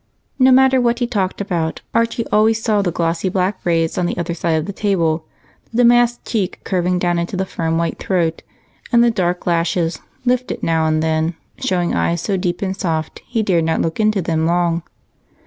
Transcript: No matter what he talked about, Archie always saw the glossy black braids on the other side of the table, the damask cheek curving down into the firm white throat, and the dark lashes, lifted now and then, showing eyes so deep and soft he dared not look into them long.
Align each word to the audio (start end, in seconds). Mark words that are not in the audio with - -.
No 0.39 0.51
matter 0.51 0.81
what 0.81 0.97
he 0.97 1.05
talked 1.05 1.41
about, 1.41 1.81
Archie 1.93 2.25
always 2.31 2.59
saw 2.59 2.81
the 2.81 2.91
glossy 2.91 3.29
black 3.29 3.61
braids 3.61 3.99
on 3.99 4.07
the 4.07 4.17
other 4.17 4.33
side 4.33 4.53
of 4.53 4.65
the 4.65 4.73
table, 4.73 5.25
the 5.71 5.77
damask 5.83 6.25
cheek 6.25 6.59
curving 6.63 6.97
down 6.97 7.19
into 7.19 7.37
the 7.37 7.45
firm 7.45 7.77
white 7.77 7.99
throat, 7.99 8.41
and 8.91 9.03
the 9.03 9.11
dark 9.11 9.45
lashes, 9.45 9.99
lifted 10.25 10.63
now 10.63 10.87
and 10.87 11.03
then, 11.03 11.35
showing 11.59 11.93
eyes 11.93 12.19
so 12.19 12.35
deep 12.35 12.63
and 12.63 12.75
soft 12.75 13.21
he 13.27 13.43
dared 13.43 13.65
not 13.65 13.79
look 13.83 13.99
into 13.99 14.23
them 14.23 14.47
long. 14.47 14.81